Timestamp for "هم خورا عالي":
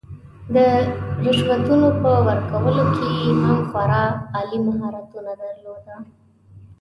3.45-4.59